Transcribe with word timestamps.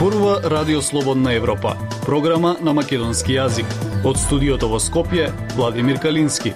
Зборува 0.00 0.40
Радио 0.44 0.82
Слободна 0.82 1.34
Европа, 1.34 1.76
програма 2.06 2.56
на 2.60 2.72
македонски 2.72 3.34
јазик. 3.36 3.68
Од 4.04 4.16
студиото 4.16 4.68
во 4.68 4.78
Скопје, 4.80 5.26
Владимир 5.56 5.98
Калински. 6.00 6.54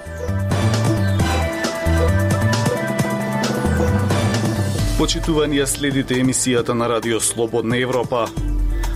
Почитувани 4.98 5.58
ја 5.60 5.66
следите 5.66 6.16
емисијата 6.22 6.72
на 6.72 6.88
Радио 6.88 7.20
Слободна 7.20 7.76
Европа. 7.76 8.28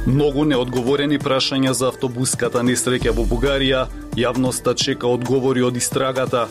Многу 0.06 0.44
неодговорени 0.44 1.18
прашања 1.18 1.76
за 1.76 1.90
автобуската 1.92 2.64
несреќа 2.64 3.12
во 3.12 3.28
Бугарија, 3.28 3.86
јавноста 4.16 4.72
чека 4.72 5.08
одговори 5.08 5.62
од 5.62 5.76
истрагата. 5.76 6.48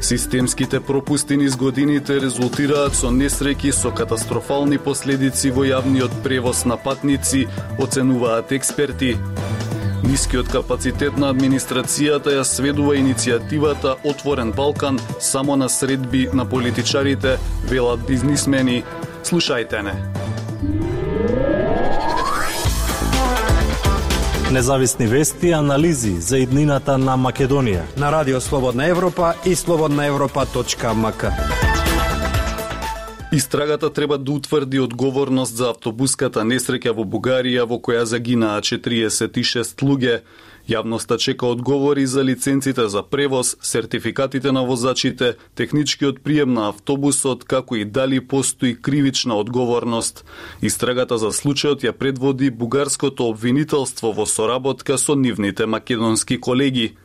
Системските 0.00 0.80
пропусти 0.80 1.36
низ 1.36 1.56
годините 1.56 2.20
резултираат 2.20 2.94
со 2.94 3.08
несреќи 3.10 3.72
со 3.72 3.90
катастрофални 3.90 4.78
последици 4.78 5.50
во 5.50 5.64
јавниот 5.64 6.20
превоз 6.22 6.64
на 6.64 6.76
патници, 6.76 7.46
оценуваат 7.78 8.52
експерти. 8.52 9.16
Нискиот 10.06 10.52
капацитет 10.52 11.16
на 11.18 11.32
администрацијата 11.32 12.36
ја 12.36 12.44
сведува 12.44 12.94
иницијативата 13.00 13.96
Отворен 14.04 14.52
Балкан 14.52 15.00
само 15.20 15.56
на 15.56 15.68
средби 15.68 16.28
на 16.32 16.44
политичарите, 16.44 17.38
велат 17.70 18.06
бизнисмени. 18.06 18.84
Слушајте 19.24 19.82
не. 19.82 20.25
Независни 24.52 25.06
вести 25.06 25.48
и 25.48 25.52
анализи 25.52 26.20
за 26.20 26.38
иднината 26.38 26.94
на 26.98 27.16
Македонија. 27.18 27.82
На 27.98 28.12
Радио 28.12 28.40
Слободна 28.40 28.86
Европа 28.86 29.34
и 29.46 29.56
слободнаевропа.мк. 29.56 31.24
Истрагата 33.32 33.92
треба 33.92 34.18
да 34.18 34.32
утврди 34.32 34.80
одговорност 34.80 35.56
за 35.56 35.70
автобуската 35.70 36.40
несреќа 36.46 36.94
во 36.94 37.02
Бугарија 37.02 37.66
во 37.66 37.80
која 37.82 38.04
загинаа 38.06 38.60
46 38.62 39.82
луѓе. 39.82 40.20
Јавноста 40.68 41.18
чека 41.18 41.46
одговори 41.46 42.06
за 42.06 42.24
лиценците 42.24 42.88
за 42.88 43.02
превоз, 43.02 43.56
сертификатите 43.62 44.52
на 44.52 44.64
возачите, 44.64 45.36
техничкиот 45.54 46.22
прием 46.22 46.52
на 46.52 46.68
автобусот, 46.68 47.44
како 47.44 47.76
и 47.76 47.84
дали 47.84 48.20
постои 48.20 48.74
кривична 48.74 49.36
одговорност. 49.38 50.24
Истрагата 50.62 51.18
за 51.18 51.30
случајот 51.30 51.86
ја 51.86 51.92
предводи 51.92 52.50
бугарското 52.50 53.28
обвинителство 53.30 54.12
во 54.12 54.26
соработка 54.26 54.98
со 54.98 55.14
нивните 55.14 55.66
македонски 55.66 56.40
колеги. 56.40 56.96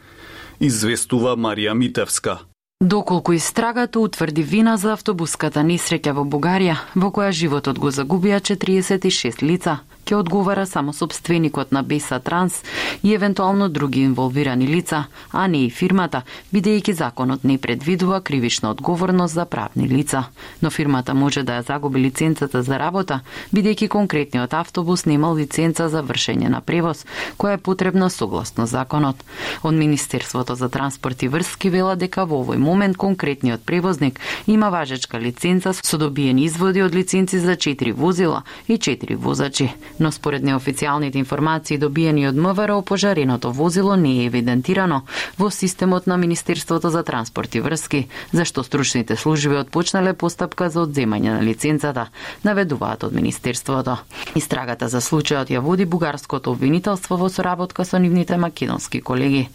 Известува 0.60 1.38
Марија 1.38 1.74
Митевска. 1.74 2.40
Доколку 2.82 3.34
истрагата 3.34 4.00
утврди 4.00 4.42
вина 4.42 4.78
за 4.78 4.94
автобуската 4.94 5.62
несреќа 5.62 6.16
во 6.18 6.24
Бугарија, 6.26 6.80
во 6.96 7.12
која 7.14 7.30
животот 7.30 7.78
го 7.78 7.92
загубија 7.94 8.40
46 8.42 9.44
лица, 9.46 9.84
ќе 10.12 10.20
одговара 10.20 10.66
само 10.68 10.94
собственикот 10.94 11.72
на 11.72 11.84
Беса 11.84 12.20
Транс 12.20 12.64
и 13.04 13.14
евентуално 13.16 13.70
други 13.70 14.02
инволвирани 14.02 14.68
лица, 14.68 15.06
а 15.32 15.48
не 15.48 15.66
и 15.66 15.70
фирмата, 15.70 16.24
бидејќи 16.54 16.92
законот 16.92 17.44
не 17.44 17.58
предвидува 17.58 18.22
кривична 18.22 18.72
одговорност 18.72 19.34
за 19.34 19.46
правни 19.46 19.88
лица. 19.88 20.26
Но 20.62 20.70
фирмата 20.70 21.14
може 21.14 21.44
да 21.44 21.62
ја 21.62 21.68
загуби 21.68 22.00
лиценцата 22.00 22.64
за 22.64 22.80
работа, 22.80 23.22
бидејќи 23.56 23.88
конкретниот 23.88 24.54
автобус 24.54 25.06
немал 25.06 25.36
лиценца 25.36 25.88
за 25.88 26.04
вршење 26.04 26.50
на 26.50 26.62
превоз, 26.62 27.06
која 27.38 27.56
е 27.56 27.64
потребна 27.64 28.10
согласно 28.10 28.66
законот. 28.66 29.16
Од 29.64 29.74
Министерството 29.74 30.56
за 30.56 30.70
транспорт 30.70 31.24
и 31.24 31.28
врски 31.28 31.70
вела 31.70 31.96
дека 31.96 32.26
во 32.26 32.44
овој 32.44 32.58
момент 32.58 32.98
конкретниот 32.98 33.64
превозник 33.64 34.20
има 34.48 34.70
важечка 34.70 35.20
лиценца 35.20 35.74
со 35.74 35.98
добиени 35.98 36.46
изводи 36.46 36.84
од 36.84 36.96
лиценци 36.96 37.40
за 37.40 37.56
4 37.56 37.94
возила 37.94 38.44
и 38.68 38.78
4 38.78 39.16
возачи 39.16 39.72
но 40.02 40.12
според 40.12 40.42
неофицијалните 40.44 41.22
информации 41.22 41.78
добиени 41.78 42.26
од 42.28 42.36
МВР, 42.36 42.82
пожареното 42.82 43.52
возило 43.54 43.96
не 43.96 44.24
е 44.24 44.26
евидентирано 44.26 45.04
во 45.38 45.52
системот 45.52 46.08
на 46.08 46.18
Министерството 46.18 46.90
за 46.90 47.04
транспорт 47.04 47.56
и 47.56 47.62
врски, 47.62 48.08
зашто 48.34 48.64
стручните 48.64 49.16
служби 49.16 49.56
отпочнале 49.56 50.14
постапка 50.14 50.70
за 50.70 50.82
одземање 50.88 51.38
на 51.38 51.44
лиценцата, 51.46 52.08
наведуваат 52.44 53.04
од 53.04 53.14
Министерството. 53.14 53.98
Истрагата 54.36 54.90
за 54.90 55.02
случајот 55.06 55.54
ја 55.54 55.62
води 55.62 55.86
бугарското 55.86 56.52
обвинителство 56.52 57.18
во 57.18 57.30
соработка 57.30 57.86
со 57.86 58.00
нивните 58.00 58.38
македонски 58.38 59.02
колеги. 59.02 59.50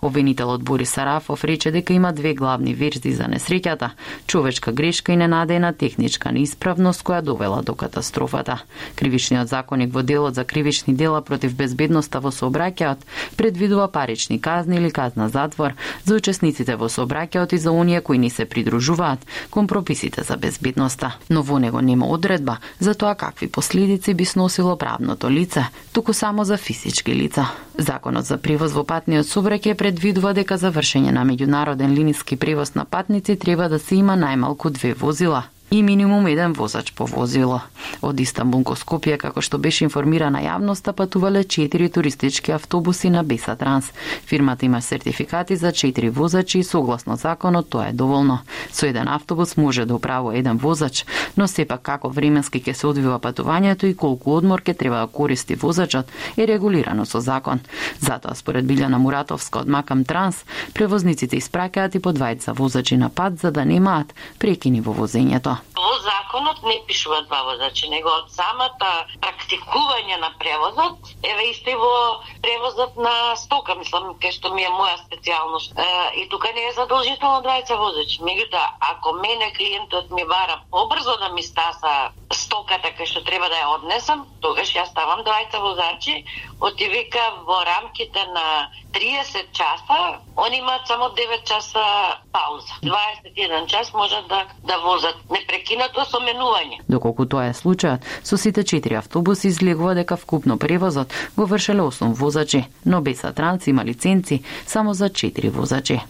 Обвинителот 0.00 0.64
Борис 0.64 0.96
Сарафов 0.96 1.44
рече 1.44 1.70
дека 1.70 1.92
има 1.92 2.12
две 2.12 2.34
главни 2.34 2.74
верзии 2.74 3.12
за 3.12 3.28
несреќата: 3.28 3.90
човечка 4.26 4.72
грешка 4.72 5.12
и 5.12 5.20
ненадејна 5.20 5.76
техничка 5.76 6.32
неисправност 6.32 7.04
која 7.04 7.20
довела 7.22 7.62
до 7.62 7.74
катастрофата. 7.74 8.62
Кривичниот 8.96 9.48
законник 9.90 9.94
во 9.94 10.02
делот 10.02 10.34
за 10.34 10.44
кривични 10.44 10.94
дела 10.94 11.20
против 11.20 11.54
безбедноста 11.54 12.20
во 12.20 12.30
сообраќајот 12.30 12.98
предвидува 13.36 13.88
парични 13.88 14.40
казни 14.40 14.76
или 14.76 14.90
казна 14.90 15.28
затвор 15.28 15.74
за 16.04 16.14
учесниците 16.14 16.76
во 16.76 16.88
сообраќајот 16.88 17.54
и 17.54 17.58
за 17.58 17.70
оние 17.72 18.00
кои 18.00 18.18
не 18.18 18.30
се 18.30 18.44
придружуваат 18.44 19.26
кон 19.50 19.66
прописите 19.66 20.22
за 20.22 20.36
безбедноста. 20.36 21.16
Но 21.28 21.42
во 21.42 21.58
него 21.58 21.80
нема 21.80 22.06
одредба 22.06 22.58
за 22.80 22.94
тоа 22.94 23.14
какви 23.14 23.48
последици 23.48 24.14
би 24.14 24.24
сносило 24.24 24.76
правното 24.76 25.30
лице, 25.30 25.64
туку 25.92 26.12
само 26.12 26.44
за 26.44 26.56
физички 26.56 27.14
лица. 27.14 27.46
Законот 27.78 28.26
за 28.26 28.38
превоз 28.38 28.72
во 28.72 28.84
патниот 28.84 29.26
сообраќај 29.26 29.74
предвидува 29.74 30.34
дека 30.34 30.56
за 30.56 30.70
вршење 30.70 31.10
на 31.12 31.24
меѓународен 31.24 31.94
линиски 31.94 32.36
превоз 32.36 32.74
на 32.74 32.84
патници 32.84 33.36
треба 33.36 33.68
да 33.68 33.78
се 33.78 33.96
има 33.96 34.16
најмалку 34.16 34.70
две 34.70 34.94
возила 34.94 35.44
и 35.70 35.82
минимум 35.82 36.26
еден 36.26 36.52
возач 36.52 36.92
по 36.92 37.06
возило. 37.06 37.60
Од 38.02 38.20
Истанбул 38.20 38.64
ко 38.64 38.74
Скопје, 38.74 39.16
како 39.16 39.40
што 39.40 39.58
беше 39.58 39.84
информирана 39.84 40.40
јавноста, 40.42 40.92
патувале 40.92 41.44
4 41.44 41.88
туристички 41.92 42.52
автобуси 42.52 43.10
на 43.10 43.22
Беса 43.22 43.56
Транс. 43.56 43.92
Фирмата 44.26 44.66
има 44.66 44.82
сертификати 44.82 45.56
за 45.56 45.72
4 45.72 46.10
возачи 46.10 46.58
и 46.58 46.64
согласно 46.64 47.16
законот 47.16 47.70
тоа 47.70 47.88
е 47.88 47.92
доволно. 47.92 48.38
Со 48.72 48.86
еден 48.86 49.08
автобус 49.08 49.56
може 49.56 49.86
да 49.86 49.94
управува 49.94 50.38
еден 50.38 50.56
возач, 50.56 51.06
но 51.36 51.48
сепак 51.48 51.82
како 51.82 52.08
временски 52.08 52.60
ќе 52.60 52.72
се 52.72 52.86
одвива 52.86 53.18
патувањето 53.18 53.86
и 53.86 53.94
колку 53.94 54.34
одмор 54.36 54.62
ќе 54.62 54.76
треба 54.76 55.04
да 55.04 55.06
користи 55.06 55.54
возачот 55.54 56.10
е 56.36 56.46
регулирано 56.46 57.06
со 57.06 57.20
закон. 57.20 57.60
Затоа 58.00 58.34
според 58.34 58.64
Билјана 58.64 58.98
Муратовска 58.98 59.60
од 59.60 59.68
Макам 59.68 60.04
Транс, 60.04 60.44
превозниците 60.74 61.36
испраќаат 61.36 61.96
и 61.96 62.00
по 62.00 62.12
двајца 62.12 62.56
возачи 62.56 62.96
на 62.96 63.08
пат 63.08 63.38
за 63.38 63.50
да 63.50 63.64
немаат 63.64 64.14
прекини 64.38 64.80
во 64.80 64.94
возењето. 64.94 65.59
Во 65.74 65.98
законот 65.98 66.62
не 66.62 66.78
пишува 66.86 67.22
два 67.22 67.42
возачи, 67.44 67.88
него 67.88 68.10
од 68.10 68.30
самата 68.32 68.90
практикување 69.24 70.18
на 70.20 70.30
превозот, 70.38 71.12
еве 71.22 71.50
исто 71.50 71.70
и 71.70 71.78
во 71.80 71.94
превозот 72.42 72.96
на 72.96 73.36
стока, 73.36 73.74
мислам, 73.74 74.12
ке 74.20 74.32
што 74.32 74.52
ми 74.54 74.64
е 74.64 74.72
моја 74.74 74.98
специјалност. 75.06 75.72
и 76.14 76.28
тука 76.28 76.52
не 76.52 76.68
е 76.68 76.72
задолжително 76.72 77.42
двајца 77.42 77.76
возачи. 77.76 78.22
Меѓутоа, 78.22 78.66
ако 78.80 79.12
мене 79.12 79.52
клиентот 79.52 80.10
ми 80.10 80.24
бара 80.24 80.60
побрзо 80.70 81.16
да 81.16 81.28
ми 81.28 81.42
стаса 81.42 82.12
стоката 82.32 82.90
кај 82.94 83.06
што 83.06 83.24
треба 83.24 83.48
да 83.48 83.56
ја 83.56 83.74
однесам, 83.74 84.26
тогаш 84.40 84.74
ја 84.74 84.86
ставам 84.86 85.24
двајца 85.24 85.60
возачи, 85.60 86.24
оти 86.60 86.88
вика 86.88 87.22
во 87.46 87.64
рамките 87.64 88.26
на 88.26 88.70
30 88.92 89.52
часа, 89.52 90.20
они 90.36 90.58
имаат 90.58 90.86
само 90.86 91.10
9 91.10 91.44
часа 91.44 92.18
пауза. 92.32 92.74
21 92.82 93.66
час 93.66 93.92
можат 93.92 94.28
да 94.28 94.46
да 94.62 94.78
возат 94.78 95.16
прекинато 95.50 96.04
со 96.06 96.22
менување. 96.22 96.80
Доколку 96.88 97.26
тоа 97.26 97.48
е 97.50 97.56
случајот, 97.56 98.06
со 98.22 98.38
сите 98.38 98.64
четири 98.64 99.00
автобуси 99.00 99.50
излегува 99.50 99.96
дека 99.98 100.16
вкупно 100.16 100.58
превозот 100.58 101.12
го 101.36 101.46
вршеле 101.46 101.82
8 101.82 102.14
возачи, 102.14 102.64
но 102.86 103.02
без 103.02 103.20
Транс 103.20 103.66
има 103.66 103.84
лиценци 103.84 104.42
само 104.66 104.94
за 104.94 105.10
4 105.10 105.50
возачи. 105.50 106.00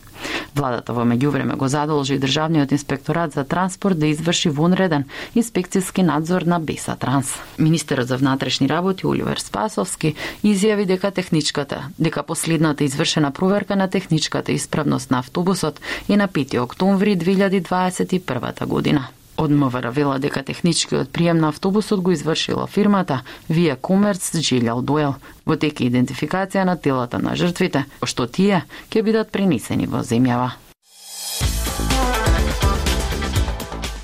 Владата 0.54 0.92
во 0.92 1.04
меѓувреме 1.08 1.56
го 1.56 1.68
задолжи 1.68 2.18
Државниот 2.18 2.72
инспекторат 2.72 3.32
за 3.32 3.44
транспорт 3.44 3.98
да 3.98 4.06
изврши 4.06 4.50
вонреден 4.50 5.06
инспекцијски 5.36 6.02
надзор 6.02 6.42
на 6.42 6.60
Беса 6.60 6.96
Транс. 6.96 7.34
Министерот 7.58 8.08
за 8.08 8.16
внатрешни 8.16 8.68
работи 8.68 9.06
Оливер 9.06 9.40
Спасовски 9.40 10.14
изјави 10.44 10.86
дека 10.86 11.10
техничката, 11.10 11.88
дека 11.98 12.22
последната 12.22 12.84
извршена 12.84 13.30
проверка 13.30 13.76
на 13.76 13.88
техничката 13.88 14.52
исправност 14.52 15.10
на 15.10 15.18
автобусот 15.18 15.80
е 16.08 16.16
на 16.16 16.28
5 16.28 16.60
октомври 16.60 17.16
2021 17.16 18.66
година. 18.66 19.08
Од 19.40 19.50
МВР 19.50 19.88
вела 19.96 20.18
дека 20.20 20.42
техничкиот 20.44 21.08
прием 21.16 21.38
на 21.40 21.48
автобусот 21.48 22.02
го 22.04 22.12
извршила 22.12 22.66
фирмата 22.66 23.22
Via 23.48 23.76
Commerce 23.80 24.36
Джилјал 24.36 24.82
Дуел. 24.84 25.14
Во 25.48 25.56
тек 25.56 25.80
идентификација 25.80 26.66
на 26.68 26.76
телата 26.76 27.16
на 27.16 27.32
жртвите, 27.32 27.86
што 28.04 28.28
тие 28.28 28.66
ќе 28.92 29.00
бидат 29.00 29.32
пренесени 29.32 29.88
во 29.88 30.04
земјава. 30.04 30.52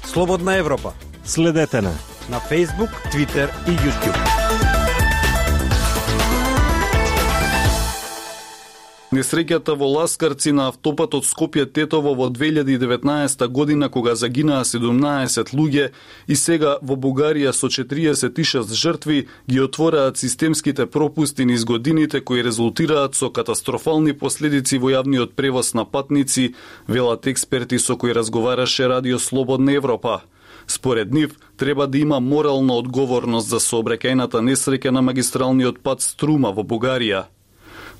Слободна 0.08 0.56
Европа. 0.56 0.94
Следете 1.24 1.82
на 1.82 1.92
на 2.28 2.40
Facebook, 2.40 2.90
Twitter 3.12 3.48
и 3.68 3.76
YouTube. 3.76 4.45
Несреќата 9.14 9.76
во 9.78 9.86
Ласкарци 9.86 10.50
на 10.50 10.64
автопатот 10.66 11.22
Скопје 11.28 11.62
Тетово 11.70 12.16
во 12.18 12.26
2019 12.26 13.46
година 13.54 13.88
кога 13.88 14.16
загинаа 14.18 14.64
17 14.66 15.54
луѓе 15.54 15.92
и 16.26 16.34
сега 16.34 16.72
во 16.82 16.96
Бугарија 16.98 17.52
со 17.54 17.70
46 17.70 18.74
жртви 18.74 19.28
ги 19.46 19.60
отвораат 19.62 20.18
системските 20.18 20.86
пропусти 20.86 21.46
низ 21.46 21.64
годините 21.64 22.20
кои 22.20 22.42
резултираат 22.42 23.14
со 23.14 23.30
катастрофални 23.30 24.12
последици 24.12 24.78
во 24.78 24.90
јавниот 24.90 25.38
превоз 25.38 25.74
на 25.74 25.84
патници, 25.84 26.54
велат 26.88 27.26
експерти 27.26 27.78
со 27.78 27.96
кои 27.96 28.10
разговараше 28.10 28.88
Радио 28.88 29.18
Слободна 29.18 29.72
Европа. 29.72 30.22
Според 30.66 31.12
нив, 31.12 31.38
треба 31.56 31.86
да 31.86 31.98
има 31.98 32.18
морална 32.20 32.74
одговорност 32.74 33.48
за 33.48 33.62
сообраќајната 33.62 34.42
несреќа 34.42 34.90
на 34.90 35.02
магистралниот 35.02 35.78
пат 35.78 36.02
Струма 36.02 36.50
во 36.50 36.66
Бугарија. 36.66 37.35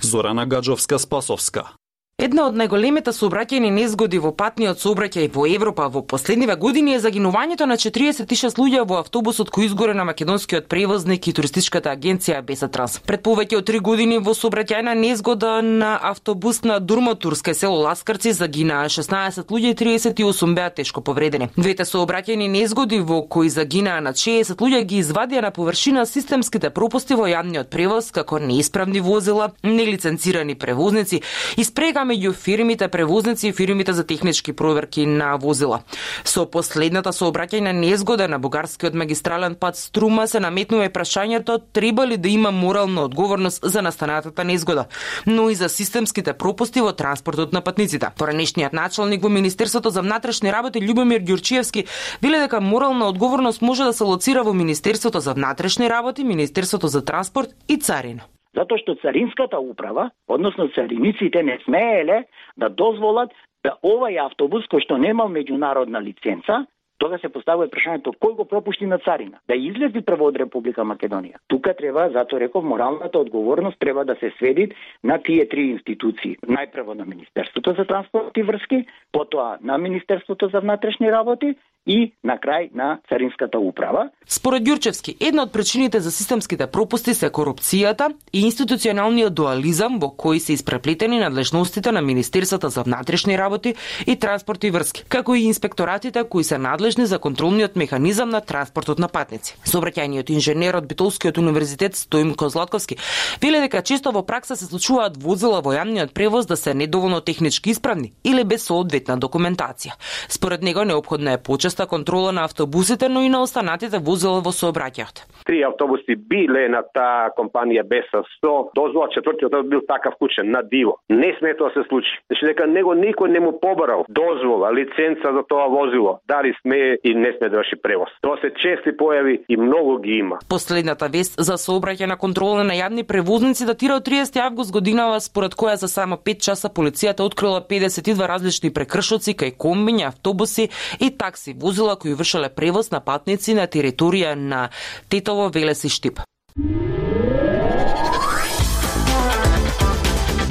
Зорана 0.01 0.47
Гаджовська-Спасовська. 0.47 1.71
Една 2.17 2.47
од 2.49 2.55
најголемите 2.57 3.13
сообраќајни 3.13 3.69
незгоди 3.77 4.17
во 4.25 4.31
патниот 4.33 4.81
сообраќај 4.81 5.27
во 5.35 5.43
Европа 5.53 5.91
во 5.93 6.01
последниве 6.01 6.55
години 6.57 6.95
е 6.97 7.01
загинувањето 7.05 7.67
на 7.69 7.75
46 7.77 8.57
луѓе 8.57 8.87
во 8.89 9.03
автобусот 9.03 9.51
кој 9.53 9.67
изгоре 9.67 9.93
на 9.93 10.07
македонскиот 10.09 10.65
превозник 10.67 11.29
и 11.29 11.35
туристичката 11.37 11.93
агенција 11.93 12.39
Бесатранс. 12.41 13.03
Пред 13.05 13.21
повеќе 13.21 13.59
од 13.59 13.69
3 13.69 13.81
години 13.89 14.17
во 14.17 14.33
сообраќајна 14.33 14.95
незгода 14.97 15.61
на 15.61 15.91
автобус 16.13 16.63
на 16.65 16.79
Дурматурска 16.81 17.53
село 17.53 17.83
Ласкарци 17.85 18.33
загинаа 18.33 18.89
16 18.89 19.53
луѓе 19.53 19.75
и 19.75 19.79
38 20.15 20.55
беа 20.55 20.71
тешко 20.71 21.05
повредени. 21.05 21.51
Двете 21.59 21.85
сообраќајни 21.85 22.49
незгоди 22.49 23.03
во 23.05 23.21
кои 23.29 23.53
загинаа 23.53 24.01
на 24.01 24.15
60 24.17 24.57
луѓе 24.57 24.83
ги 24.89 25.03
извадија 25.03 25.45
на 25.45 25.51
површина 25.51 26.07
системските 26.07 26.73
пропусти 26.73 27.13
во 27.13 27.29
јавниот 27.29 27.69
превоз 27.69 28.09
како 28.11 28.39
неисправни 28.39 29.05
возила, 29.05 29.53
нелиценцирани 29.63 30.57
превозници 30.57 31.21
и 31.59 31.65
спрега 31.65 32.06
меѓу 32.07 32.33
фирмите 32.33 32.89
превозници 32.89 33.49
и 33.49 33.53
фирмите 33.53 33.93
за 33.93 34.05
технички 34.07 34.53
проверки 34.53 35.07
на 35.07 35.37
возила. 35.37 35.83
Со 36.25 36.47
последната 36.47 37.13
сообраќајна 37.13 37.73
незгода 37.75 38.29
на 38.29 38.39
бугарскиот 38.39 38.95
магистрален 38.95 39.55
пат 39.55 39.77
Струма 39.77 40.27
се 40.29 40.41
наметнува 40.41 40.89
прашањето 40.91 41.59
треба 41.73 42.07
ли 42.07 42.17
да 42.17 42.29
има 42.29 42.51
морална 42.51 43.03
одговорност 43.03 43.61
за 43.63 43.83
настанатата 43.83 44.45
незгода, 44.45 44.87
но 45.27 45.51
и 45.51 45.55
за 45.55 45.69
системските 45.69 46.33
пропусти 46.33 46.81
во 46.81 46.93
транспортот 46.93 47.53
на 47.53 47.61
патниците. 47.61 48.11
Поранешниот 48.17 48.73
началник 48.73 49.23
во 49.23 49.29
Министерството 49.29 49.91
за 49.91 50.03
внатрешни 50.03 50.53
работи 50.53 50.81
Љубомир 50.81 51.25
Ѓурчиевски 51.25 51.87
веле 52.23 52.41
дека 52.41 52.61
морална 52.61 53.09
одговорност 53.09 53.63
може 53.63 53.85
да 53.85 53.93
се 53.93 54.05
лоцира 54.05 54.45
во 54.45 54.53
Министерството 54.53 55.21
за 55.21 55.35
внатрешни 55.35 55.91
работи, 55.91 56.25
Министерството 56.25 56.89
за 56.89 57.05
транспорт 57.05 57.51
и 57.69 57.79
царина 57.79 58.23
затоа 58.57 58.79
што 58.81 58.97
царинската 59.03 59.61
управа, 59.61 60.11
односно 60.29 60.69
цариниците 60.69 61.43
не 61.43 61.59
смееле 61.65 62.25
да 62.57 62.69
дозволат 62.69 63.33
да 63.65 63.77
овај 63.83 64.19
автобус 64.25 64.65
кој 64.71 64.85
што 64.87 64.99
немал 64.99 65.29
меѓународна 65.29 66.01
лиценца, 66.03 66.65
тога 66.99 67.19
се 67.21 67.29
поставува 67.29 67.69
прашањето 67.73 68.15
кој 68.17 68.37
го 68.39 68.45
пропушти 68.49 68.87
на 68.87 68.99
царина, 69.05 69.41
да 69.49 69.55
излези 69.55 70.01
прво 70.07 70.31
од 70.31 70.39
Република 70.41 70.85
Македонија. 70.85 71.41
Тука 71.49 71.75
треба, 71.77 72.09
затоа 72.15 72.41
реков, 72.41 72.65
моралната 72.65 73.19
одговорност 73.19 73.79
треба 73.79 74.05
да 74.05 74.17
се 74.21 74.33
сведи 74.39 74.71
на 75.05 75.19
тие 75.19 75.49
три 75.49 75.71
институции. 75.77 76.37
Најпрво 76.47 76.95
на 76.95 77.05
Министерството 77.05 77.75
за 77.77 77.85
транспорт 77.85 78.37
и 78.37 78.43
врски, 78.43 78.87
потоа 79.13 79.59
на 79.61 79.79
Министерството 79.79 80.49
за 80.49 80.61
внатрешни 80.61 81.13
работи 81.13 81.55
и 81.87 82.13
на 82.25 82.37
крај 82.37 82.75
на 82.75 82.99
Царинската 83.09 83.59
управа. 83.59 84.11
Според 84.27 84.63
Ѓурчевски, 84.67 85.15
една 85.21 85.47
од 85.47 85.53
причините 85.53 86.01
за 86.01 86.11
системските 86.11 86.67
пропусти 86.67 87.15
се 87.15 87.31
корупцијата 87.31 88.11
и 88.33 88.43
институционалниот 88.43 89.35
дуализам 89.35 90.01
во 90.03 90.11
кои 90.11 90.41
се 90.41 90.53
испреплетени 90.53 91.21
надлежностите 91.23 91.93
на 91.93 92.03
Министерството 92.03 92.69
за 92.69 92.83
внатрешни 92.83 93.39
работи 93.39 93.75
и 94.07 94.17
транспорт 94.17 94.65
и 94.65 94.71
врски, 94.71 95.05
како 95.09 95.35
и 95.35 95.47
инспекторатите 95.47 96.25
кои 96.25 96.45
се 96.45 96.59
надлежни 96.59 97.07
за 97.07 97.19
контролниот 97.19 97.77
механизам 97.77 98.29
на 98.29 98.41
транспортот 98.41 98.99
на 98.99 99.09
патници. 99.09 99.55
Сообраќајниот 99.65 100.31
инженер 100.35 100.77
од 100.77 100.91
Битолскиот 100.91 101.39
универзитет 101.39 101.97
Стоим 101.97 102.35
Златковски 102.37 102.97
веле 103.43 103.61
дека 103.61 103.83
често 103.83 104.11
во 104.11 104.23
пракса 104.23 104.57
се 104.57 104.67
случуваат 104.67 105.17
возила 105.23 105.61
во 105.63 105.75
јавниот 105.75 106.13
превоз 106.13 106.47
да 106.47 106.57
се 106.57 106.75
недоволно 106.75 107.21
технички 107.21 107.71
исправни 107.71 108.13
или 108.25 108.45
без 108.45 108.67
соодветна 108.67 109.19
документација. 109.19 109.95
Според 110.29 110.63
него 110.63 110.85
необходна 110.85 111.33
е 111.33 111.39
почест 111.39 111.76
постојаста 111.77 111.87
контрола 111.87 112.33
на 112.33 112.45
автобусите, 112.45 113.09
но 113.09 113.23
и 113.23 113.29
на 113.29 113.43
останатите 113.43 113.99
возила 113.99 114.41
во 114.41 114.51
сообраќајот. 114.51 115.25
Три 115.47 115.63
автобуси 115.63 116.17
биле 116.17 116.69
на 116.69 116.83
таа 116.83 117.31
компанија 117.37 117.85
БЕСА 117.85 118.23
со 118.41 118.71
дозвола, 118.75 119.09
четвртиот 119.15 119.69
бил 119.69 119.81
такав 119.87 120.15
кучен 120.19 120.51
на 120.51 120.63
диво. 120.63 120.99
Не 121.09 121.35
сме 121.39 121.55
тоа 121.55 121.71
се 121.71 121.85
случи. 121.89 122.09
Значи 122.29 122.47
дека 122.47 122.67
него 122.67 122.95
никој 122.95 123.29
не 123.29 123.41
му 123.41 123.53
побарал 123.61 124.05
дозвола, 124.09 124.73
лиценца 124.73 125.33
за 125.33 125.43
тоа 125.49 125.69
возило. 125.69 126.21
Дали 126.29 126.55
сме 126.63 126.99
и 127.05 127.15
не 127.15 127.33
сме 127.39 127.49
да 127.49 127.59
врши 127.59 127.77
превоз. 127.83 128.09
Тоа 128.23 128.37
се 128.41 128.51
чести 128.51 128.97
појави 128.97 129.45
и 129.49 129.57
многу 129.57 129.99
ги 129.99 130.19
има. 130.19 130.39
Последната 130.49 131.09
вест 131.09 131.37
за 131.39 131.55
сообраќај 131.55 132.17
контрола 132.17 132.65
на 132.65 132.75
јавни 132.75 133.05
превозници 133.05 133.67
датира 133.67 133.97
од 133.97 134.09
30 134.09 134.41
август 134.41 134.73
годинава 134.73 135.21
според 135.21 135.55
која 135.55 135.77
за 135.77 135.89
само 135.89 136.17
5 136.17 136.41
часа 136.41 136.69
полицијата 136.69 137.23
открила 137.23 137.61
52 137.61 138.27
различни 138.27 138.73
прекршоци 138.73 139.35
кај 139.35 139.57
комбиња, 139.57 140.09
автобуси 140.09 140.69
и 141.01 141.11
такси 141.11 141.55
возила 141.67 141.97
кои 141.97 142.15
вршеле 142.15 142.49
превоз 142.49 142.91
на 142.95 143.01
патници 143.01 143.55
на 143.55 143.67
територија 143.67 144.35
на 144.35 144.69
Тетово, 145.11 145.51
Велеси 145.51 145.89
Штип. 145.91 146.21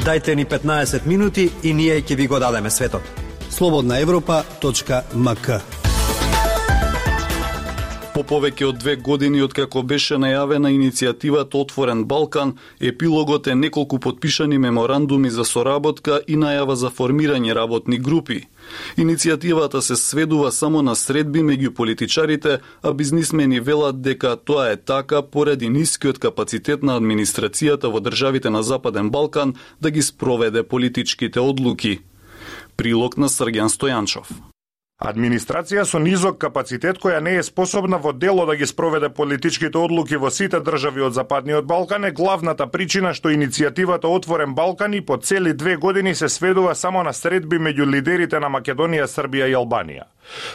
Дайте 0.06 0.36
ни 0.36 0.46
15 0.46 1.08
минути 1.08 1.50
и 1.64 1.74
ние 1.74 2.02
ќе 2.02 2.16
ви 2.16 2.28
го 2.28 2.40
дадеме 2.40 2.70
светот. 2.70 3.02
Слободна 3.50 4.00
Европа.мк 4.00 5.75
По 8.16 8.22
повеќе 8.24 8.70
од 8.70 8.78
две 8.80 8.94
години 8.96 9.42
од 9.44 9.52
како 9.52 9.82
беше 9.84 10.16
најавена 10.16 10.70
иницијативата 10.72 11.58
Отворен 11.60 12.06
Балкан, 12.08 12.54
епилогот 12.80 13.50
е 13.52 13.56
неколку 13.60 14.00
подпишани 14.00 14.58
меморандуми 14.58 15.30
за 15.30 15.44
соработка 15.44 16.22
и 16.28 16.38
најава 16.40 16.78
за 16.80 16.94
формирање 16.96 17.52
работни 17.60 18.00
групи. 18.00 18.40
Иницијативата 18.96 19.82
се 19.82 20.00
сведува 20.00 20.54
само 20.56 20.82
на 20.82 20.96
средби 20.96 21.44
меѓу 21.44 21.74
политичарите, 21.76 22.60
а 22.82 22.94
бизнисмени 22.94 23.60
велат 23.60 24.02
дека 24.02 24.38
тоа 24.38 24.72
е 24.72 24.78
така 24.78 25.22
поради 25.22 25.70
нискиот 25.70 26.20
капацитет 26.20 26.88
на 26.88 26.96
администрацијата 26.96 27.92
во 27.92 28.00
државите 28.00 28.50
на 28.50 28.64
Западен 28.64 29.10
Балкан 29.10 29.56
да 29.82 29.92
ги 29.92 30.02
спроведе 30.02 30.64
политичките 30.64 31.40
одлуки. 31.40 32.00
Прилог 32.78 33.18
на 33.18 33.28
Срген 33.28 33.68
Стојанчов. 33.68 34.55
Администрација 34.96 35.84
со 35.84 36.00
низок 36.00 36.38
капацитет 36.40 37.02
која 37.04 37.18
не 37.20 37.34
е 37.36 37.44
способна 37.44 37.98
во 38.00 38.14
дело 38.14 38.46
да 38.48 38.56
ги 38.56 38.66
спроведе 38.66 39.10
политичките 39.10 39.78
одлуки 39.78 40.16
во 40.16 40.32
сите 40.32 40.62
држави 40.64 41.04
од 41.04 41.14
Западниот 41.14 41.68
Балкан 41.68 42.06
е 42.06 42.12
главната 42.16 42.68
причина 42.72 43.12
што 43.14 43.28
иницијативата 43.28 44.08
Отворен 44.08 44.56
Балкан 44.56 44.94
и 44.94 45.02
по 45.02 45.18
цели 45.18 45.54
две 45.54 45.76
години 45.76 46.16
се 46.16 46.30
сведува 46.30 46.76
само 46.76 47.04
на 47.04 47.14
средби 47.14 47.60
меѓу 47.60 47.92
лидерите 47.92 48.40
на 48.40 48.48
Македонија, 48.48 49.04
Србија 49.12 49.52
и 49.52 49.60
Албанија. 49.60 50.08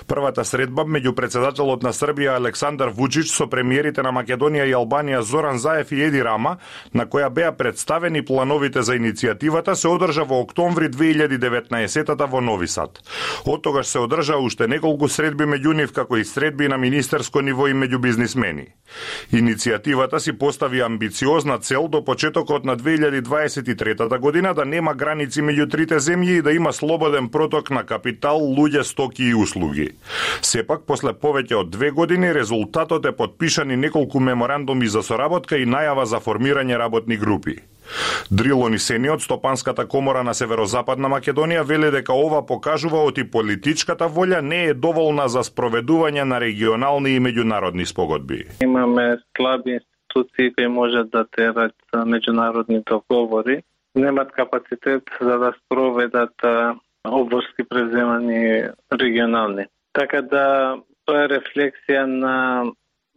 Првата 0.07 0.45
средба 0.45 0.85
меѓу 0.85 1.13
председателот 1.17 1.83
на 1.83 1.93
Србија 1.95 2.37
Александар 2.37 2.91
Вучич 2.95 3.31
со 3.33 3.47
премиерите 3.51 4.03
на 4.03 4.13
Македонија 4.15 4.67
и 4.69 4.75
Албанија 4.77 5.21
Зоран 5.23 5.59
Заев 5.59 5.93
и 5.93 6.03
Еди 6.03 6.23
Рама, 6.25 6.57
на 6.95 7.07
која 7.07 7.31
беа 7.31 7.53
представени 7.57 8.25
плановите 8.25 8.83
за 8.83 8.97
иницијативата, 8.99 9.75
се 9.75 9.89
одржа 9.89 10.25
во 10.25 10.41
октомври 10.43 10.91
2019 10.91 12.27
во 12.27 12.41
Нови 12.41 12.69
Сад. 12.69 13.01
Од 13.47 13.63
тогаш 13.63 13.87
се 13.87 13.99
одржа 13.99 14.39
уште 14.39 14.69
неколку 14.69 15.09
средби 15.09 15.45
меѓу 15.45 15.75
нив, 15.75 15.93
како 15.93 16.17
и 16.17 16.25
средби 16.25 16.69
на 16.69 16.79
министерско 16.79 17.41
ниво 17.41 17.69
и 17.69 17.75
меѓу 17.75 17.99
бизнисмени. 17.99 18.75
Иницијативата 19.33 20.19
си 20.19 20.33
постави 20.33 20.81
амбициозна 20.81 21.59
цел 21.59 21.89
до 21.89 22.05
почетокот 22.05 22.65
на 22.65 22.77
2023 22.77 24.19
година 24.19 24.55
да 24.55 24.65
нема 24.65 24.95
граници 24.95 25.43
меѓу 25.43 25.71
трите 25.71 26.01
земји 26.01 26.39
и 26.39 26.43
да 26.43 26.53
има 26.53 26.73
слободен 26.73 27.29
проток 27.29 27.71
на 27.71 27.85
капитал, 27.85 28.39
луѓе, 28.41 28.83
стоки 28.83 29.25
и 29.25 29.35
услуги 29.35 29.60
услуги. 29.61 29.91
Сепак, 30.43 30.87
после 30.87 31.13
повеќе 31.13 31.55
од 31.61 31.71
две 31.71 31.91
години, 31.91 32.33
резултатот 32.33 33.07
е 33.07 33.13
подпишани 33.13 33.77
неколку 33.77 34.21
меморандуми 34.21 34.87
за 34.87 35.03
соработка 35.03 35.59
и 35.59 35.67
најава 35.67 36.05
за 36.05 36.21
формирање 36.21 36.79
работни 36.79 37.17
групи. 37.17 37.61
Дрилон 38.31 38.79
Сени 38.79 39.09
од 39.11 39.23
Стопанската 39.23 39.87
комора 39.87 40.23
на 40.23 40.35
Северозападна 40.35 41.09
Македонија 41.09 41.65
вели 41.67 41.91
дека 41.91 42.15
ова 42.15 42.47
покажува 42.47 43.03
оти 43.03 43.25
политичката 43.25 44.07
волја 44.09 44.41
не 44.41 44.65
е 44.71 44.75
доволна 44.75 45.29
за 45.29 45.43
спроведување 45.43 46.25
на 46.25 46.39
регионални 46.41 47.17
и 47.17 47.21
меѓународни 47.21 47.85
спогодби. 47.85 48.45
Имаме 48.63 49.19
слаби 49.37 49.81
институции 49.81 50.55
кои 50.55 50.69
можат 50.69 51.11
да 51.11 51.25
терат 51.25 51.75
меѓународни 51.95 52.85
договори, 52.87 53.63
немат 53.95 54.33
капацитет 54.33 55.03
за 55.21 55.39
да 55.39 55.53
спроведат 55.65 56.35
обврски 57.09 57.65
преземани 57.69 58.69
регионални. 58.93 59.67
Така 59.93 60.23
да 60.23 60.45
тоа 61.07 61.25
е 61.25 61.31
рефлексија 61.33 62.05
на 62.07 62.35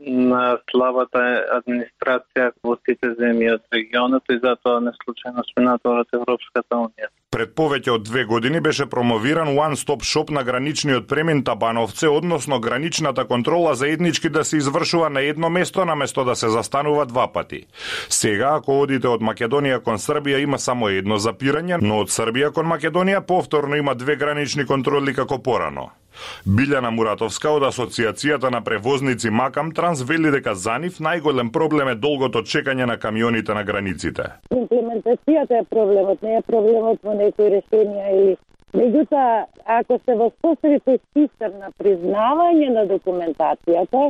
на 0.07 0.57
слабата 0.71 1.21
администрација 1.57 2.51
во 2.63 2.75
сите 2.83 3.13
земји 3.19 3.53
од 3.55 3.63
регионот 3.73 4.29
и 4.29 4.39
затоа 4.43 4.81
не 4.83 4.93
случајно 4.99 5.43
сме 5.51 5.73
од 5.73 6.07
Европската 6.13 6.75
унија. 6.75 7.09
Пред 7.33 7.55
повеќе 7.57 7.95
од 7.95 8.03
две 8.05 8.25
години 8.29 8.59
беше 8.61 8.85
промовиран 8.85 9.55
one-stop 9.57 10.03
shop 10.05 10.29
на 10.29 10.43
граничниот 10.43 11.07
премин 11.07 11.43
Табановце, 11.43 12.07
односно 12.07 12.59
граничната 12.59 13.25
контрола 13.25 13.73
заеднички 13.75 14.29
да 14.29 14.43
се 14.43 14.57
извршува 14.57 15.09
на 15.09 15.21
едно 15.21 15.49
место 15.49 15.85
наместо 15.85 16.23
да 16.23 16.35
се 16.35 16.49
застанува 16.49 17.05
два 17.05 17.31
пати. 17.33 17.65
Сега, 18.09 18.53
ако 18.57 18.81
одите 18.81 19.07
од 19.07 19.21
Македонија 19.21 19.81
кон 19.81 19.97
Србија 19.97 20.43
има 20.43 20.59
само 20.59 20.89
едно 20.89 21.17
запирање, 21.17 21.81
но 21.81 22.03
од 22.03 22.13
Србија 22.13 22.53
кон 22.53 22.69
Македонија 22.69 23.25
повторно 23.25 23.75
има 23.75 23.95
две 23.95 24.15
гранични 24.15 24.65
контроли 24.65 25.13
како 25.13 25.41
порано. 25.41 25.89
Билјана 26.45 26.91
Муратовска 26.91 27.51
од 27.57 27.67
Асоциацијата 27.69 28.51
на 28.51 28.61
превозници 28.63 29.29
Макам 29.29 29.71
Транс 29.71 30.01
вели 30.01 30.31
дека 30.31 30.55
за 30.55 30.77
нив 30.79 30.99
најголем 30.99 31.51
проблем 31.51 31.89
е 31.89 31.95
долгото 31.95 32.43
чекање 32.43 32.85
на 32.85 32.97
камионите 32.97 33.53
на 33.53 33.63
границите. 33.63 34.31
Имплементацијата 34.51 35.61
е 35.61 35.69
проблемот, 35.69 36.21
не 36.21 36.37
е 36.37 36.41
проблемот 36.41 36.99
во 37.03 37.13
некои 37.13 37.49
решенија 37.57 38.09
или 38.15 38.35
Меѓутоа, 38.73 39.45
ако 39.69 39.99
се 40.01 40.15
воспостави 40.17 40.79
тој 40.81 40.97
систем 41.13 41.59
на 41.61 41.69
признавање 41.77 42.71
на 42.73 42.85
документацијата, 42.89 44.07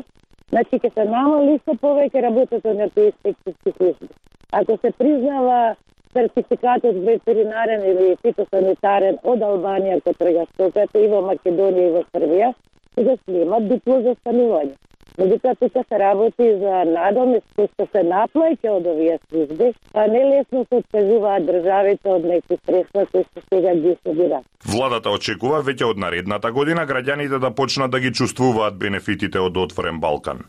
значи 0.54 0.80
ќе 0.80 0.92
се 0.94 1.04
намали 1.10 1.58
со 1.66 1.76
повеќе 1.82 2.24
работата 2.24 2.74
на 2.78 2.88
тој 2.96 3.10
инспекцијски 3.12 3.74
служби. 3.78 4.08
Ако 4.52 4.78
се 4.80 4.92
признава 4.98 5.76
сертификатот 6.14 6.96
ветеринарен 7.08 7.84
или 7.92 8.16
фитосанитарен 8.22 9.20
од 9.24 9.44
Албанија 9.50 10.00
кој 10.06 10.18
трега 10.22 10.46
стоката 10.54 11.00
и 11.00 11.12
во 11.12 11.22
Македонија 11.30 11.90
и 11.90 11.94
во 11.98 12.06
Србија, 12.14 12.54
за 12.98 13.04
да 13.10 13.18
слемат 13.26 13.70
дупло 13.70 14.02
за 14.02 14.16
станување. 14.22 14.76
Меѓутоа 15.18 15.54
тука 15.60 15.84
се 15.90 15.98
работи 16.02 16.46
за 16.58 16.80
надомест 16.90 17.46
кој 17.58 17.68
што 17.74 17.86
се 17.92 18.02
наплаќа 18.08 18.72
од 18.80 18.88
овие 18.94 19.20
служби, 19.28 19.70
па 19.94 20.08
не 20.10 20.24
лесно 20.32 20.66
се 20.70 20.80
откажуваат 20.82 21.46
државите 21.50 22.10
од 22.16 22.26
некои 22.32 22.58
средства 22.66 23.06
кои 23.12 23.28
што 23.30 23.46
сега 23.46 23.76
ги 23.86 23.96
собираат. 24.02 24.50
Владата 24.74 25.14
очекува 25.14 25.62
веќе 25.62 25.92
од 25.92 26.02
наредната 26.02 26.52
година 26.52 26.88
граѓаните 26.90 27.38
да 27.40 27.54
почнат 27.54 27.94
да 27.94 28.02
ги 28.02 28.14
чувствуваат 28.14 28.80
бенефитите 28.82 29.40
од 29.40 29.58
отворен 29.68 30.02
Балкан. 30.02 30.48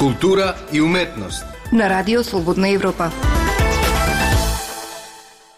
Култура 0.00 0.54
и 0.72 0.80
уметност 0.80 1.44
на 1.72 1.90
Радио 1.90 2.24
Слободна 2.24 2.68
Европа. 2.68 3.10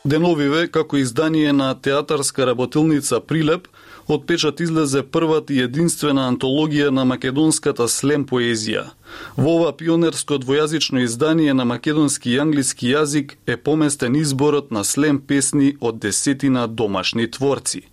Деновиве, 0.05 0.67
како 0.67 0.97
издание 0.97 1.53
на 1.53 1.69
театарска 1.79 2.47
работилница 2.47 3.21
Прилеп, 3.21 3.69
од 4.09 4.27
печат 4.27 4.61
излезе 4.61 5.05
првата 5.07 5.55
и 5.55 5.63
единствена 5.63 6.27
антологија 6.27 6.91
на 6.91 7.05
македонската 7.07 7.87
слем 7.87 8.27
поезија. 8.27 8.89
Во 9.39 9.61
ова 9.61 9.71
пионерско 9.79 10.43
двојазично 10.43 11.05
издание 11.07 11.55
на 11.55 11.65
македонски 11.65 12.35
и 12.35 12.41
англиски 12.43 12.91
јазик 12.91 13.39
е 13.47 13.57
поместен 13.57 14.19
изборот 14.19 14.75
на 14.75 14.83
слем 14.85 15.21
песни 15.21 15.77
од 15.81 16.03
десетина 16.03 16.67
домашни 16.67 17.31
творци. 17.31 17.87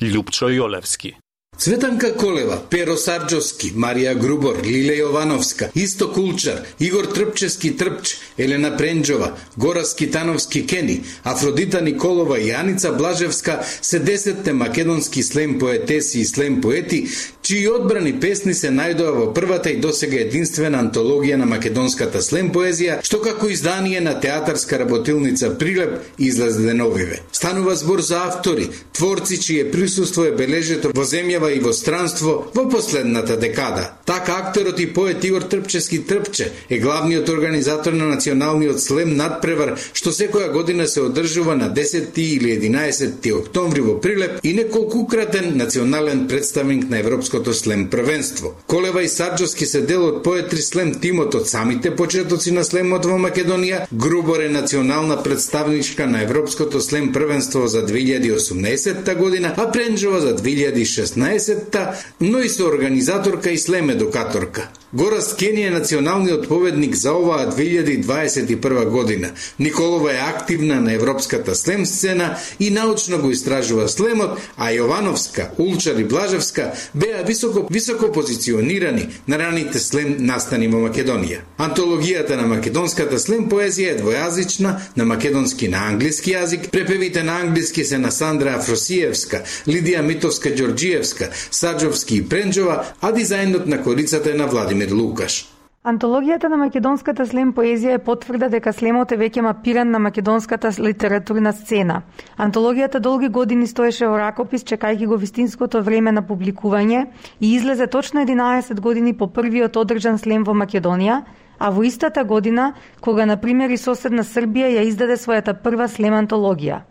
Лјупчо 0.00 0.48
Јолевски 0.56 1.20
Цветанка 1.62 2.16
Колева, 2.16 2.56
Перо 2.70 2.96
Сарджовски, 2.98 3.68
Марија 3.78 4.16
Грубор, 4.18 4.56
Лиле 4.66 4.96
Јовановска, 4.98 5.68
Исто 5.78 6.08
Кулчар, 6.10 6.64
Игор 6.80 7.06
Трпчески 7.06 7.70
Трпч, 7.78 8.16
Елена 8.36 8.72
Пренџова, 8.74 9.28
Гора 9.56 9.84
Скитановски 9.84 10.64
Кени, 10.66 11.04
Афродита 11.22 11.80
Николова 11.80 12.40
и 12.40 12.50
Аница 12.50 12.92
Блажевска 12.92 13.60
се 13.82 13.98
десетте 13.98 14.52
македонски 14.52 15.22
слем 15.22 15.58
поетеси 15.58 16.20
и 16.20 16.24
слем 16.24 16.60
поети 16.60 17.06
чии 17.42 17.68
одбрани 17.68 18.12
песни 18.20 18.54
се 18.54 18.70
најдоа 18.70 19.12
во 19.16 19.26
првата 19.34 19.70
и 19.70 19.80
досега 19.80 20.20
единствена 20.22 20.78
антологија 20.82 21.36
на 21.40 21.46
македонската 21.46 22.22
слем 22.22 22.52
поезија, 22.54 23.00
што 23.02 23.20
како 23.22 23.48
издание 23.50 24.00
на 24.00 24.14
театарска 24.20 24.78
работилница 24.78 25.50
Прилеп 25.58 25.98
излезе 26.18 26.60
да 26.62 26.72
деновиве. 26.72 27.20
Станува 27.32 27.74
збор 27.76 28.00
за 28.00 28.22
автори, 28.26 28.68
творци 28.92 29.40
чие 29.40 29.70
присуство 29.70 30.24
е 30.24 30.36
бележето 30.36 30.92
во 30.94 31.04
земјава 31.04 31.50
и 31.56 31.60
во 31.60 31.72
странство 31.72 32.46
во 32.54 32.68
последната 32.68 33.36
декада. 33.36 33.90
Така 34.06 34.32
актерот 34.32 34.80
и 34.80 34.86
поет 34.92 35.24
Игор 35.24 35.42
Трпчески 35.42 36.04
Трпче 36.06 36.52
е 36.70 36.78
главниот 36.78 37.28
организатор 37.28 37.92
на 37.92 38.06
националниот 38.06 38.80
слем 38.80 39.16
надпревар 39.16 39.76
што 39.92 40.10
секоја 40.10 40.52
година 40.52 40.86
се 40.88 41.02
одржува 41.02 41.56
на 41.56 41.70
10 41.74 42.18
или 42.18 42.54
11 42.58 43.32
октомври 43.38 43.80
во 43.80 44.00
Прилеп 44.00 44.40
и 44.42 44.52
неколкукратен 44.54 45.56
национален 45.56 46.26
представник 46.28 46.90
на 46.90 46.98
Европска 46.98 47.31
Македонското 47.32 47.54
слем 47.54 47.90
првенство. 47.90 48.54
Колева 48.66 49.02
и 49.02 49.08
Сарджовски 49.08 49.66
се 49.66 49.80
дел 49.80 50.04
од 50.04 50.18
поетри 50.24 50.60
слем 50.60 50.92
тимот 51.00 51.34
од 51.34 51.48
самите 51.48 51.94
почетоци 51.96 52.52
на 52.52 52.64
слемот 52.64 53.08
во 53.08 53.16
Македонија, 53.16 53.86
Грубор 53.92 54.42
е 54.44 54.50
национална 54.52 55.16
представничка 55.22 56.06
на 56.06 56.22
Европското 56.22 56.80
слем 56.80 57.12
првенство 57.12 57.66
за 57.66 57.86
2018 57.86 59.16
година, 59.16 59.54
а 59.56 59.70
Пренџова 59.72 60.18
за 60.18 60.36
2016, 60.36 61.88
но 62.20 62.38
и 62.38 62.48
со 62.48 62.68
организаторка 62.68 63.50
и 63.50 63.58
слем 63.58 63.90
едукаторка. 63.90 64.68
Горас 64.94 65.36
Кени 65.36 65.62
е 65.62 65.70
националниот 65.70 66.48
поведник 66.48 66.94
за 66.94 67.12
оваа 67.12 67.50
2021 67.50 68.88
година. 68.88 69.30
Николова 69.58 70.12
е 70.12 70.16
активна 70.16 70.80
на 70.80 70.92
европската 70.92 71.54
слем 71.54 71.86
сцена 71.86 72.36
и 72.60 72.70
научно 72.70 73.18
го 73.18 73.30
истражува 73.30 73.88
слемот, 73.88 74.38
а 74.58 74.68
Јовановска, 74.68 75.48
Улчар 75.58 75.96
и 75.96 76.04
Блажевска 76.04 76.72
беа 76.94 77.24
високо 77.26 77.66
високо 77.70 78.12
позиционирани 78.12 79.08
на 79.28 79.38
раните 79.38 79.78
слем 79.78 80.16
настани 80.18 80.68
во 80.68 80.84
Македонија. 80.84 81.40
Антологијата 81.58 82.36
на 82.36 82.46
македонската 82.46 83.18
слем 83.18 83.48
поезија 83.48 83.96
е 83.96 84.02
двојазична 84.02 84.74
на 84.96 85.04
македонски 85.04 85.68
на 85.68 85.88
англиски 85.88 86.36
јазик. 86.36 86.68
Препевите 86.68 87.22
на 87.22 87.40
англиски 87.40 87.84
се 87.84 87.98
на 87.98 88.12
Сандра 88.12 88.58
Афросиевска, 88.60 89.40
Лидија 89.66 90.02
Митовска 90.02 90.52
Ѓорџиевска, 90.52 91.32
Саджовски 91.50 92.16
и 92.16 92.28
Пренџова, 92.28 92.84
а 93.00 93.12
дизајнот 93.12 93.66
на 93.66 93.82
корицата 93.82 94.30
е 94.30 94.34
на 94.34 94.46
Владимир 94.46 94.81
Владимир 94.82 95.02
Лукаш. 95.02 95.48
Антологијата 95.84 96.48
на 96.48 96.56
македонската 96.56 97.26
слем 97.26 97.52
поезија 97.54 97.96
е 97.96 98.02
потврда 98.02 98.48
дека 98.50 98.72
слемот 98.72 99.12
е 99.12 99.16
веќе 99.18 99.42
мапиран 99.42 99.90
на 99.90 99.98
македонската 99.98 100.70
литературна 100.78 101.52
сцена. 101.52 102.02
Антологијата 102.38 102.98
долги 102.98 103.28
години 103.28 103.66
стоеше 103.66 104.06
во 104.06 104.18
ракопис 104.18 104.64
чекајќи 104.64 105.06
го 105.06 105.16
вистинското 105.16 105.82
време 105.82 106.12
на 106.12 106.22
публикување 106.22 107.06
и 107.40 107.54
излезе 107.54 107.86
точно 107.86 108.22
11 108.26 108.80
години 108.80 109.16
по 109.16 109.26
првиот 109.26 109.76
одржан 109.76 110.18
слем 110.18 110.44
во 110.44 110.54
Македонија, 110.54 111.22
а 111.58 111.70
во 111.70 111.82
истата 111.82 112.24
година, 112.24 112.74
кога 113.00 113.26
на 113.26 113.36
пример 113.36 113.70
и 113.70 113.76
соседна 113.76 114.22
Србија 114.22 114.70
ја 114.78 114.86
издаде 114.86 115.18
својата 115.18 115.54
прва 115.62 115.88
слем 115.88 116.14
антологија. 116.14 116.82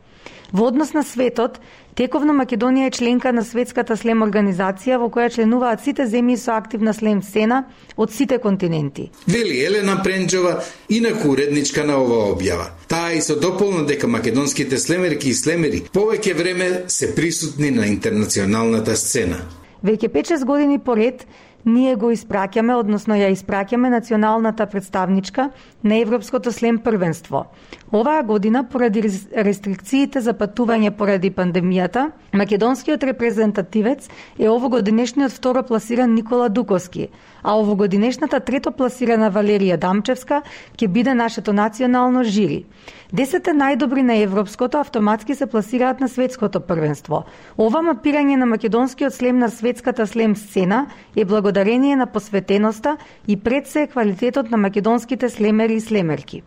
Во 0.52 0.68
однос 0.68 0.92
на 0.94 1.04
светот, 1.04 1.60
Тековно 1.96 2.34
Македонија 2.36 2.88
е 2.88 2.92
членка 2.92 3.32
на 3.32 3.44
Светската 3.44 3.96
слем 3.96 4.24
организација 4.24 4.98
во 5.00 5.08
која 5.12 5.30
членуваат 5.32 5.84
сите 5.84 6.04
земји 6.08 6.36
со 6.40 6.58
активна 6.60 6.94
слем 6.94 7.22
сцена 7.24 7.66
од 7.96 8.12
сите 8.12 8.38
континенти. 8.44 9.10
Вели 9.28 9.62
Елена 9.64 9.98
Пренџова, 10.04 10.58
инаку 10.90 11.32
уредничка 11.32 11.86
на 11.88 12.00
ова 12.04 12.34
објава. 12.34 12.68
Таа 12.88 13.14
и 13.16 13.22
со 13.22 13.36
дополна 13.40 13.86
дека 13.88 14.08
македонските 14.08 14.80
слемерки 14.80 15.30
и 15.30 15.34
слемери 15.34 15.86
повеќе 15.94 16.36
време 16.36 16.70
се 16.88 17.14
присутни 17.16 17.72
на 17.72 17.88
интернационалната 17.88 18.96
сцена. 18.96 19.40
Веќе 19.84 20.12
5-6 20.12 20.46
години 20.46 20.80
поред 20.80 21.26
ние 21.66 21.96
го 21.96 22.12
испраќаме, 22.12 22.74
односно 22.80 23.16
ја 23.16 23.32
испраќаме 23.34 23.90
националната 23.90 24.66
представничка 24.66 25.50
на 25.84 25.96
Европското 26.02 26.52
слем 26.52 26.80
првенство. 26.80 27.46
Оваа 27.92 28.24
година, 28.24 28.64
поради 28.70 29.02
рестрикциите 29.36 30.22
за 30.22 30.34
патување 30.34 30.92
поради 30.92 31.32
пандемијата, 31.32 32.12
македонскиот 32.34 33.04
репрезентативец 33.04 34.10
е 34.40 34.50
овогодинешниот 34.50 35.32
второпласиран 35.32 36.14
Никола 36.14 36.50
Дуковски, 36.50 37.10
а 37.44 37.58
овогодинешната 37.60 38.40
третопласирана 38.40 39.32
Валерија 39.32 39.78
Дамчевска 39.78 40.42
ќе 40.78 40.88
биде 40.88 41.14
нашето 41.14 41.54
национално 41.54 42.24
жири. 42.24 42.66
Десете 43.12 43.52
најдобри 43.52 44.06
на 44.08 44.16
европското 44.24 44.80
автоматски 44.80 45.36
се 45.36 45.46
пласираат 45.46 46.00
на 46.00 46.08
светското 46.08 46.62
првенство. 46.64 47.26
Ова 47.60 47.82
мапирање 47.84 48.38
на 48.40 48.48
македонскиот 48.48 49.14
слем 49.14 49.40
на 49.44 49.50
светската 49.52 50.08
слем 50.08 50.36
сцена 50.36 50.86
е 51.16 51.26
благодарение 51.26 51.96
на 51.96 52.08
посветеноста 52.08 52.96
и 53.28 53.36
пред 53.36 53.68
се 53.68 53.88
квалитетот 53.88 54.52
на 54.52 54.58
македонските 54.58 55.30
слемери 55.30 55.74
и 55.74 55.82
слемерки. 55.82 56.44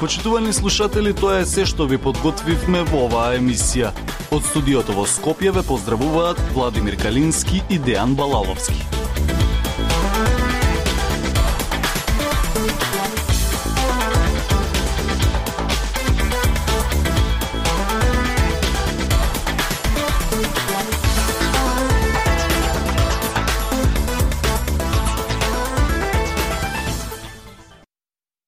Почитувани 0.00 0.52
слушатели, 0.52 1.12
тоа 1.12 1.40
е 1.40 1.44
се 1.44 1.68
што 1.68 1.84
ви 1.84 2.00
подготвивме 2.00 2.84
во 2.88 3.06
оваа 3.10 3.36
емисија. 3.36 3.92
Од 4.32 4.44
студиото 4.44 4.96
во 4.96 5.04
Скопје 5.04 5.52
ве 5.52 5.64
поздравуваат 5.64 6.40
Владимир 6.56 6.96
Калински 6.96 7.60
и 7.68 7.80
Дејан 7.80 8.16
Балаловски. 8.16 8.95